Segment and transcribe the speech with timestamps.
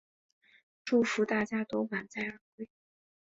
[0.83, 2.67] 祝福大家都满载而归